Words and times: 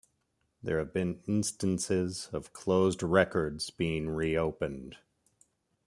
There 0.63 0.79
have 0.79 0.93
been 0.93 1.21
instances 1.27 2.27
of 2.33 2.53
closed 2.53 3.03
records 3.03 3.69
being 3.69 4.09
reopened. 4.09 4.97